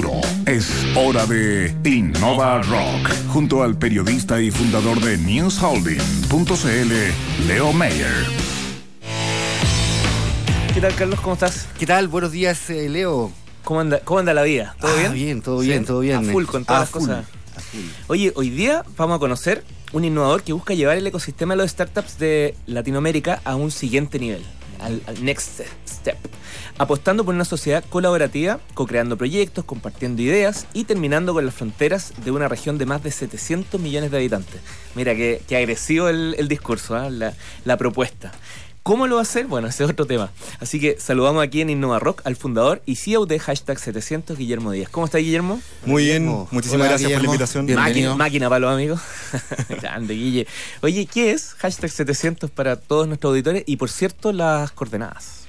[0.00, 0.20] futuro.
[0.46, 8.26] Es hora de Innova Rock, junto al periodista y fundador de newsholding.cl, Leo Mayer.
[10.74, 11.20] ¿Qué tal, Carlos?
[11.20, 11.66] ¿Cómo estás?
[11.78, 12.08] ¿Qué tal?
[12.08, 13.30] Buenos días, eh, Leo.
[13.64, 14.74] ¿Cómo anda, ¿Cómo anda la vida?
[14.80, 15.12] ¿Todo Ah, bien?
[15.12, 16.28] bien, todo bien, todo bien.
[16.28, 17.26] A full con todas A las full, cosas.
[17.56, 17.80] a full.
[18.08, 21.70] Oye, hoy día vamos a conocer un innovador que busca llevar el ecosistema de los
[21.70, 24.42] startups de Latinoamérica a un siguiente nivel,
[24.80, 26.16] al, al next step,
[26.78, 32.30] apostando por una sociedad colaborativa, co-creando proyectos, compartiendo ideas y terminando con las fronteras de
[32.30, 34.60] una región de más de 700 millones de habitantes.
[34.94, 37.10] Mira, qué, qué agresivo el, el discurso, ¿ah?
[37.10, 38.32] la, la propuesta.
[38.82, 39.46] ¿Cómo lo va a hacer?
[39.46, 40.32] Bueno, ese es otro tema.
[40.58, 44.72] Así que saludamos aquí en Innova Rock al fundador y CEO de Hashtag 700, Guillermo
[44.72, 44.88] Díaz.
[44.88, 45.60] ¿Cómo está, Guillermo?
[45.84, 46.48] Muy bien, Guillermo.
[46.50, 47.66] muchísimas Hola, gracias por la invitación.
[47.74, 49.00] Máquina, máquina para los amigos.
[49.68, 50.46] Grande, Guille.
[50.80, 53.64] Oye, ¿qué es hashtag 700 para todos nuestros auditores?
[53.66, 55.39] Y por cierto, las coordenadas.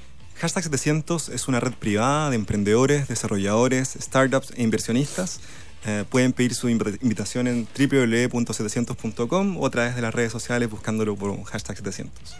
[0.42, 5.40] Hashtag 700 es una red privada de emprendedores, desarrolladores, startups e inversionistas.
[5.86, 10.70] Eh, pueden pedir su invita- invitación en www.700.com o a través de las redes sociales
[10.70, 12.36] buscándolo por un hashtag 700.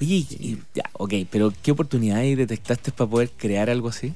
[0.00, 4.14] Oye, y- y- ya, ok, pero ¿qué oportunidades detectaste para poder crear algo así?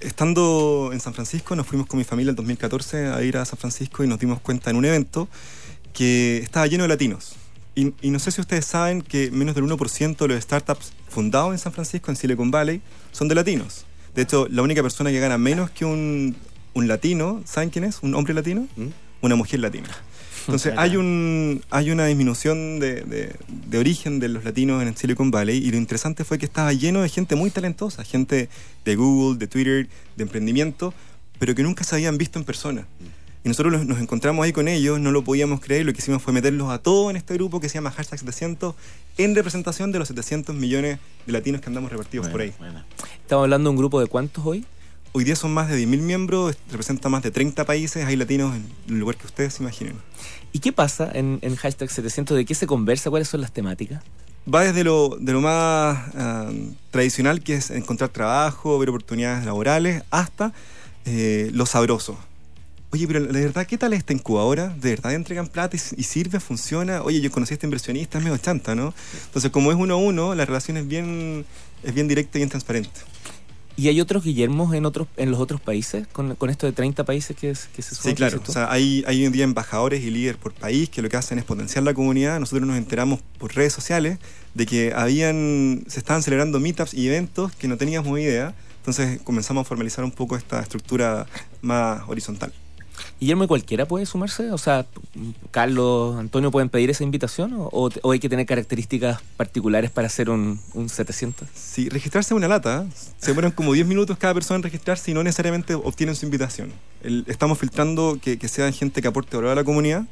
[0.00, 3.58] Estando en San Francisco, nos fuimos con mi familia en 2014 a ir a San
[3.58, 5.28] Francisco y nos dimos cuenta en un evento
[5.94, 7.36] que estaba lleno de latinos.
[7.74, 11.52] Y, y no sé si ustedes saben que menos del 1% de los startups fundados
[11.52, 13.86] en San Francisco, en Silicon Valley, son de latinos.
[14.14, 16.36] De hecho, la única persona que gana menos que un,
[16.74, 18.00] un latino, ¿saben quién es?
[18.02, 18.68] ¿Un hombre latino?
[18.76, 18.88] ¿Mm?
[19.22, 19.88] Una mujer latina.
[20.40, 25.30] Entonces hay, un, hay una disminución de, de- de origen de los latinos en Silicon
[25.30, 28.50] Valley y lo interesante fue que estaba lleno de gente muy talentosa, gente
[28.84, 30.92] de Google, de Twitter, de emprendimiento,
[31.38, 32.86] pero que nunca se habían visto en persona.
[33.44, 36.22] Y nosotros los- nos encontramos ahí con ellos, no lo podíamos creer, lo que hicimos
[36.22, 38.74] fue meterlos a todos en este grupo que se llama hashtag 700
[39.18, 42.54] en representación de los 700 millones de latinos que andamos repartidos por ahí.
[43.22, 44.64] Estamos hablando de un grupo de cuántos hoy?
[45.14, 48.64] Hoy día son más de 10.000 miembros, representa más de 30 países, hay latinos en
[48.88, 49.96] el lugar que ustedes se imaginen.
[50.52, 52.34] ¿Y qué pasa en, en hashtag 700?
[52.36, 53.10] ¿De qué se conversa?
[53.10, 54.02] ¿Cuáles son las temáticas?
[54.52, 56.50] Va desde lo, de lo más ah,
[56.90, 60.52] tradicional, que es encontrar trabajo, ver oportunidades laborales, hasta
[61.04, 62.18] eh, lo sabroso.
[62.92, 64.68] Oye, pero de verdad, ¿qué tal esta incubadora?
[64.68, 67.02] ¿De verdad entregan plata y, y sirve, funciona?
[67.02, 68.92] Oye, yo conocí a este inversionista, es medio chanta, ¿no?
[69.26, 71.46] Entonces, como es uno a uno, la relación es bien,
[71.82, 72.90] es bien directa y bien transparente.
[73.74, 76.06] ¿Y hay otros Guillermos en otros en los otros países?
[76.08, 78.10] ¿Con, con esto de 30 países que, es- que se suman?
[78.10, 78.42] Sí, claro.
[78.46, 81.16] O sea, hay, hay hoy en día embajadores y líderes por país que lo que
[81.16, 82.38] hacen es potenciar la comunidad.
[82.38, 84.18] Nosotros nos enteramos por redes sociales
[84.52, 88.54] de que habían, se estaban celebrando meetups y eventos que no teníamos idea.
[88.80, 91.26] Entonces comenzamos a formalizar un poco esta estructura
[91.62, 92.52] más horizontal.
[93.22, 94.50] Guillermo, ¿y cualquiera puede sumarse?
[94.50, 94.84] O sea,
[95.52, 97.52] Carlos, Antonio, ¿pueden pedir esa invitación?
[97.54, 101.46] ¿O, hay que tener características particulares para hacer un, un 700?
[101.54, 102.92] Si registrarse es una lata, ¿eh?
[103.18, 106.72] se demoran como 10 minutos cada persona en registrarse y no necesariamente obtienen su invitación.
[107.04, 110.04] El- estamos filtrando que, que sean gente que aporte valor a la comunidad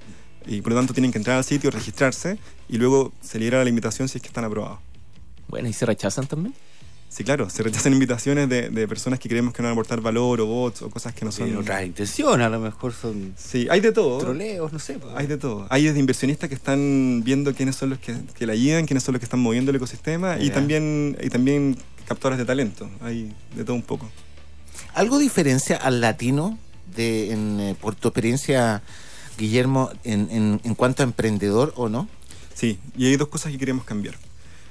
[0.46, 2.38] y por lo tanto tienen que entrar al sitio, registrarse
[2.68, 4.78] y luego se libera la invitación si es que están aprobados.
[5.48, 6.54] Bueno, ¿y se rechazan también?
[7.12, 10.00] Sí, claro, se rechazan invitaciones de, de personas que creemos que no van a aportar
[10.00, 11.46] valor o bots o cosas que no son.
[11.46, 14.18] Tienen otras intenciones, a lo mejor son Sí, hay de todo.
[14.18, 14.94] troleos, no sé.
[14.94, 15.12] pues.
[15.16, 15.66] Hay de todo.
[15.70, 19.14] Hay desde inversionistas que están viendo quiénes son los que, que la llevan, quiénes son
[19.14, 21.76] los que están moviendo el ecosistema y también, y también
[22.06, 22.88] captores de talento.
[23.00, 24.08] Hay de todo un poco.
[24.94, 26.58] ¿Algo diferencia al latino
[26.94, 28.82] de, en, eh, por tu experiencia,
[29.36, 32.08] Guillermo, en, en, en cuanto a emprendedor o no?
[32.54, 34.14] Sí, y hay dos cosas que queremos cambiar.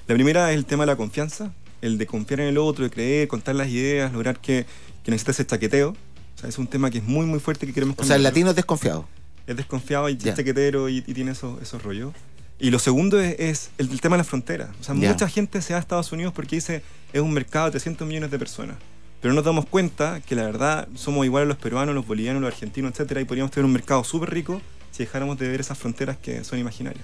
[0.07, 2.89] La primera es el tema de la confianza, el de confiar en el otro, de
[2.91, 4.65] creer, contar las ideas, lograr que,
[5.03, 5.89] que ese chaqueteo.
[5.91, 8.21] O sea, es un tema que es muy, muy fuerte que queremos O sea, el
[8.23, 8.31] cambiar.
[8.33, 9.07] latino es desconfiado.
[9.47, 10.31] es desconfiado y Ya.
[10.31, 12.13] es chaquetero y, y tiene esos, esos rollos.
[12.59, 14.71] Y lo segundo es, es el, el tema de la frontera.
[14.79, 17.71] O sea, mucha gente se va a Estados Unidos porque dice es un mercado de
[17.71, 18.75] 300 millones de personas.
[19.21, 22.41] Pero no nos damos cuenta que la verdad somos iguales a los peruanos, los bolivianos,
[22.41, 24.61] los argentinos, etcétera, y podríamos tener un mercado súper rico
[24.91, 27.03] si dejáramos de ver esas fronteras que son imaginarias.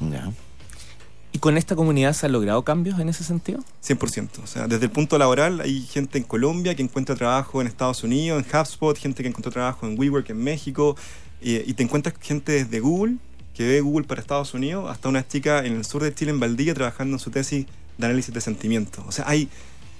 [0.00, 0.30] Ya.
[0.30, 0.32] ¿Y
[1.44, 3.62] con esta comunidad se han logrado cambios en ese sentido?
[3.86, 4.42] 100%.
[4.42, 8.02] O sea, desde el punto laboral hay gente en Colombia que encuentra trabajo en Estados
[8.02, 10.96] Unidos, en HubSpot, gente que encontró trabajo en WeWork en México,
[11.42, 13.16] y, y te encuentras gente desde Google,
[13.52, 16.40] que ve Google para Estados Unidos, hasta una chica en el sur de Chile, en
[16.40, 17.66] Valdivia, trabajando en su tesis
[17.98, 19.04] de análisis de sentimientos.
[19.06, 19.50] O sea, hay,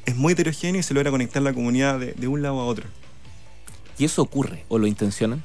[0.06, 2.87] es muy heterogéneo y se logra conectar la comunidad de, de un lado a otro.
[3.99, 5.43] ¿Y eso ocurre o lo intencionan?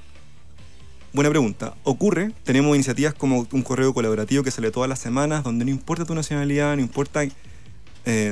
[1.11, 1.73] Buena pregunta.
[1.83, 6.05] Ocurre, tenemos iniciativas como un correo colaborativo que sale todas las semanas, donde no importa
[6.05, 7.31] tu nacionalidad, no importa eh,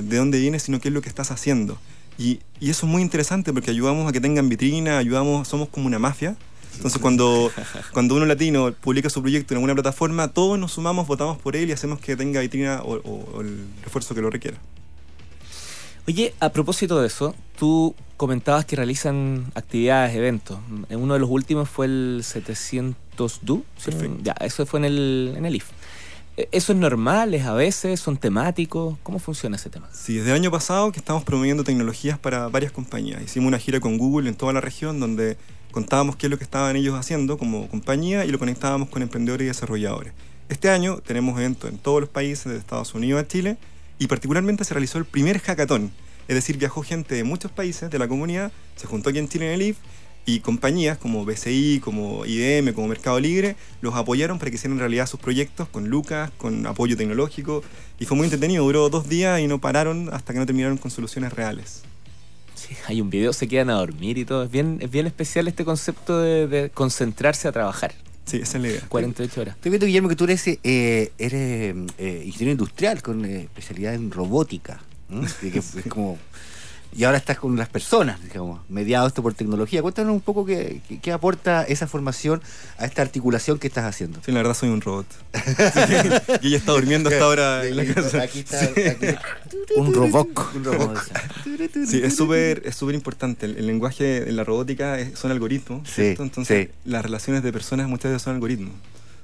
[0.03, 1.77] de dónde vienes, sino qué es lo que estás haciendo.
[2.19, 5.87] Y, y eso es muy interesante porque ayudamos a que tengan vitrina, ayudamos, somos como
[5.87, 6.35] una mafia.
[6.75, 7.51] Entonces cuando,
[7.93, 11.69] cuando uno latino publica su proyecto en alguna plataforma, todos nos sumamos, votamos por él
[11.69, 14.57] y hacemos que tenga vitrina o, o- o el refuerzo que lo requiera.
[16.07, 20.57] Oye, a propósito de eso, tú comentabas que realizan actividades, eventos.
[20.89, 23.65] Uno de los últimos fue el 700 DU.
[23.77, 23.91] ¿sí?
[23.91, 24.17] Perfecto.
[24.23, 25.65] Ya, eso fue en el, en el IF.
[26.37, 27.33] Eh, ¿Eso es normal?
[27.33, 27.99] ¿Es a veces?
[27.99, 28.97] ¿Son temáticos?
[29.03, 29.89] ¿Cómo funciona ese tema?
[29.91, 33.21] Sí, desde el año pasado que estamos promoviendo tecnologías para varias compañías.
[33.21, 35.37] Hicimos una gira con Google en toda la región donde
[35.71, 39.43] contábamos qué es lo que estaban ellos haciendo como compañía y lo conectábamos con emprendedores
[39.43, 40.13] y desarrolladores.
[40.47, 43.57] Este año tenemos eventos en todos los países, de Estados Unidos a Chile,
[43.99, 45.91] y particularmente se realizó el primer hackathon.
[46.27, 49.47] Es decir, viajó gente de muchos países de la comunidad, se juntó aquí en Chile
[49.47, 49.77] en el IF,
[50.25, 55.07] y compañías como BCI, como IBM, como Mercado Libre, los apoyaron para que hicieran realidad
[55.07, 57.63] sus proyectos con lucas, con apoyo tecnológico,
[57.97, 60.91] y fue muy entretenido, duró dos días y no pararon hasta que no terminaron con
[60.91, 61.83] soluciones reales.
[62.55, 64.43] Sí, hay un video, se quedan a dormir y todo.
[64.43, 67.93] Es bien, es bien especial este concepto de concentrarse a trabajar.
[68.27, 68.81] Sí, esa es la idea.
[68.89, 69.55] 48 horas.
[69.55, 70.59] Estoy viendo, Guillermo, que tú eres, eh,
[71.17, 74.81] eres eh, ingeniero industrial con eh, especialidad en robótica.
[75.09, 75.21] ¿no?
[75.41, 76.17] Que- que es como,
[76.95, 79.81] y ahora estás con las personas, digamos, mediado esto por tecnología.
[79.81, 82.41] Cuéntanos un poco qué, qué- qué aporta esa formación
[82.77, 84.19] a esta articulación que estás haciendo.
[84.25, 85.05] Sí, la verdad soy un robot.
[85.33, 85.93] Sí,
[86.41, 88.21] y ella está durmiendo hasta ahora en la casa.
[88.23, 89.15] Aquí está, aquí-
[89.75, 90.55] Un roboc.
[90.55, 90.97] un robot.
[91.87, 93.45] Sí, es súper es súper importante.
[93.45, 96.23] El, el lenguaje en la robótica es- son algoritmos, Sí, ¿cierto?
[96.23, 96.73] Entonces, sí.
[96.85, 98.73] las relaciones de personas muchas veces son algoritmos.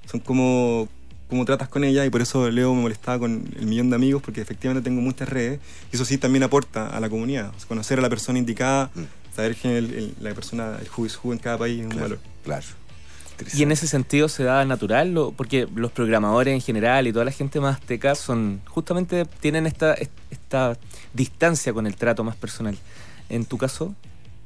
[0.10, 0.88] Son como,
[1.34, 4.22] como tratas con ella y por eso Leo me molestaba con el millón de amigos
[4.22, 5.60] porque efectivamente tengo muchas redes
[5.92, 7.50] y eso sí también aporta a la comunidad.
[7.56, 9.02] O sea, conocer a la persona indicada, Mm.
[9.36, 11.92] saber que el- el- la persona, el who is who en cada país es un
[11.92, 12.20] Claro, valor.
[12.44, 12.66] claro.
[13.56, 17.26] Y en ese sentido se da natural, lo- porque los programadores en general y toda
[17.26, 19.96] la gente más teca son justamente tienen esta,
[20.30, 20.78] esta
[21.14, 22.78] distancia con el trato más personal.
[23.30, 23.96] En tu caso,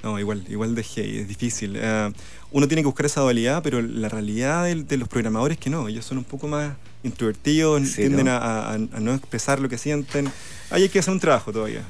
[0.03, 1.73] No, igual, igual de hey, es difícil.
[1.75, 2.11] Eh,
[2.51, 5.87] uno tiene que buscar esa dualidad, pero la realidad de, los programadores es que no,
[5.87, 6.73] ellos son un poco más
[7.03, 8.31] introvertidos, Sí, tienden ¿no?
[8.31, 10.31] A, a- a no expresar lo que sienten.
[10.69, 11.81] Ahí hay que hacer un trabajo todavía.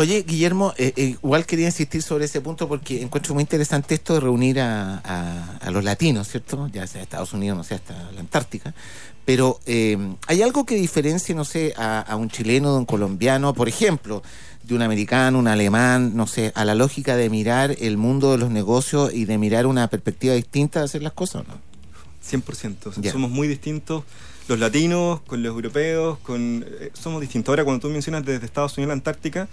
[0.00, 4.14] Oye, Guillermo, eh, eh, igual quería insistir sobre ese punto porque encuentro muy interesante esto
[4.14, 6.68] de reunir a, a- a los latinos, ¿cierto?
[6.68, 8.74] Ya sea Estados Unidos, no sé, hasta la Antártica.
[9.24, 9.98] Pero eh,
[10.28, 14.22] hay algo que diferencie, no sé, a, a un chileno de un colombiano, por ejemplo,
[14.62, 18.38] de un americano, un alemán, no sé, a la lógica de mirar el mundo de
[18.38, 21.54] los negocios y de mirar una perspectiva distinta de hacer las cosas, ¿no?
[22.24, 22.86] 100%.
[22.86, 23.10] O sea.
[23.12, 24.04] Somos muy distintos.
[24.46, 27.50] Los latinos, con los europeos, con eh, somos distintos.
[27.52, 29.48] Ahora, cuando tú mencionas desde Estados Unidos a la Antártica,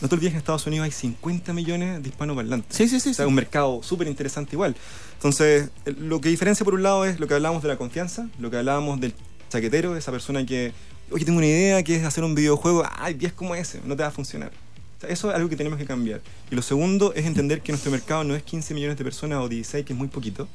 [0.00, 2.76] no te olvides que en Estados Unidos hay 50 millones de hispanoparlantes.
[2.76, 3.10] Sí, sí, sí.
[3.10, 3.28] O sea, sí.
[3.28, 4.76] un mercado súper interesante igual.
[5.14, 8.28] Entonces, eh, lo que diferencia por un lado es lo que hablábamos de la confianza,
[8.38, 9.14] lo que hablábamos del
[9.50, 10.72] chaquetero, esa persona que,
[11.10, 14.02] oye, tengo una idea que es hacer un videojuego, ay, 10 como ese, no te
[14.02, 14.50] va a funcionar.
[14.98, 16.20] O sea, eso es algo que tenemos que cambiar.
[16.50, 19.48] Y lo segundo es entender que nuestro mercado no es 15 millones de personas o
[19.48, 20.48] 16, que es muy poquito,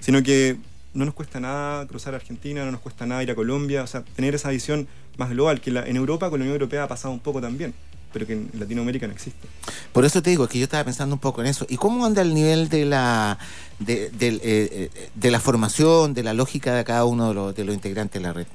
[0.00, 0.56] sino que
[0.94, 3.86] no nos cuesta nada cruzar a Argentina, no nos cuesta nada ir a Colombia, o
[3.86, 4.88] sea, tener esa visión
[5.18, 7.72] más global, que la- en Europa con la Unión Europea ha pasado un poco también,
[8.12, 9.48] pero que en Latinoamérica no existe.
[9.92, 11.66] Por eso te digo que yo estaba pensando un poco en eso.
[11.68, 13.38] ¿Y cómo anda el nivel de la
[13.78, 14.10] de, eh,
[14.42, 18.20] eh, de la formación, de la lógica de cada uno de los, de los integrantes
[18.20, 18.46] de la red?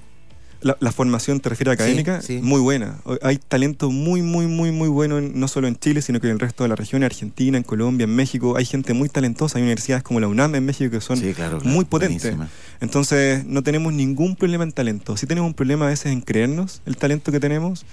[0.61, 2.39] La, la formación te refieres a académica, sí.
[2.41, 2.97] muy buena.
[3.21, 6.33] Hay talento muy, muy, muy, muy bueno, en- no solo en Chile, sino que en
[6.33, 8.57] el resto de la región, en Argentina, en Colombia, en México.
[8.57, 11.59] Hay gente muy talentosa, hay universidades como la UNAM en México que son Sí, claro,
[11.59, 11.71] claro.
[11.75, 12.21] muy potentes.
[12.35, 12.49] Buenísima.
[12.81, 15.15] Entonces, no tenemos ningún problema en talento.
[15.17, 17.85] Sí tenemos un problema a veces en creernos el talento que tenemos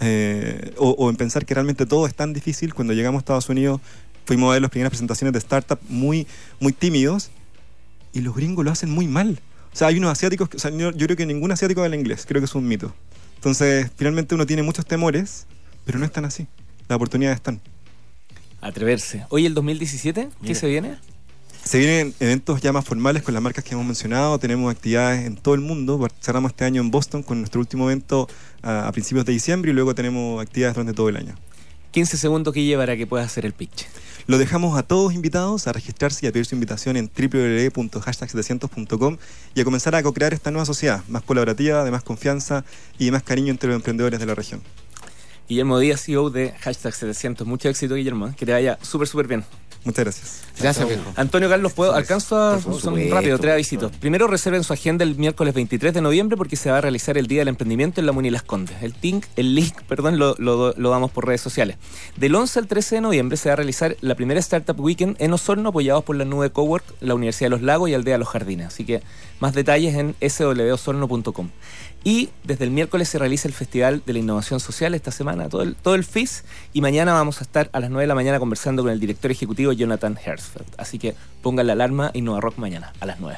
[0.00, 2.74] eh, o, o en pensar que realmente todo es tan difícil.
[2.74, 3.80] Cuando llegamos a Estados Unidos,
[4.24, 6.26] fuimos a ver las primeras presentaciones de startup muy,
[6.60, 7.30] muy tímidos
[8.12, 9.40] y los gringos lo hacen muy mal.
[9.72, 11.96] O sea, hay unos asiáticos, que- o sea, yo, yo creo que ningún asiático habla
[11.96, 12.94] inglés, creo que es un mito.
[13.36, 15.46] Entonces, finalmente uno tiene muchos temores,
[15.84, 16.46] pero no están así.
[16.88, 17.60] Las oportunidades están.
[18.60, 19.24] atreverse.
[19.28, 20.54] Hoy el 2017, ¿qué Mira.
[20.54, 20.96] se viene?
[21.68, 24.38] Se vienen eventos ya más formales con las marcas que hemos mencionado.
[24.38, 26.08] Tenemos actividades en todo el mundo.
[26.18, 28.26] Cerramos este año en Boston con nuestro último evento
[28.62, 31.34] a, a principios de diciembre y luego tenemos actividades durante todo el año.
[31.90, 33.86] 15 segundos que lleva para que puedas hacer el pitch.
[34.26, 39.18] Lo dejamos a todos invitados a registrarse y a pedir su invitación en www.hashtag700.com
[39.54, 42.64] y a comenzar a co-crear esta nueva sociedad, más colaborativa, de más confianza
[42.98, 44.62] y de más cariño entre los emprendedores de la región.
[45.46, 47.46] Guillermo Díaz, CEO de Hashtag 700.
[47.46, 48.28] Mucho éxito, Guillermo.
[48.28, 48.34] ¿eh?
[48.38, 49.44] Que te vaya súper, súper bien.
[49.84, 50.42] Muchas gracias.
[50.60, 51.04] Gracias, viejo.
[51.14, 51.94] Antonio Carlos, ¿puedo?
[51.94, 53.92] Alcanzo a son rápido, tres avisitos.
[53.92, 57.26] Primero reserven su agenda el miércoles 23 de noviembre porque se va a realizar el
[57.28, 58.82] Día del Emprendimiento en la Muni Las Condes.
[58.82, 61.76] El link, el link perdón, lo, lo, lo damos por redes sociales.
[62.16, 65.32] Del 11 al 13 de noviembre se va a realizar la primera Startup Weekend en
[65.32, 68.66] Osorno apoyados por la nube Cowork, la Universidad de los Lagos y Aldea Los Jardines.
[68.66, 69.02] Así que
[69.40, 71.50] más detalles en swosorno.com.
[72.08, 75.60] Y desde el miércoles se realiza el Festival de la Innovación Social esta semana, todo
[75.60, 76.42] el, todo el FIS.
[76.72, 79.30] Y mañana vamos a estar a las 9 de la mañana conversando con el director
[79.30, 80.68] ejecutivo Jonathan Hersfeld.
[80.78, 83.36] Así que pongan la alarma Innova Rock mañana a las 9.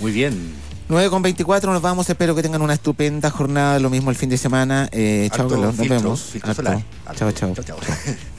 [0.00, 0.54] Muy bien.
[0.88, 4.30] 9 con 24 nos vamos, espero que tengan una estupenda jornada, lo mismo el fin
[4.30, 4.88] de semana.
[4.90, 6.32] Eh, chao, nos filtro, vemos.
[6.42, 6.54] Chao,
[7.30, 7.52] chao.
[7.52, 7.76] Chao, chao.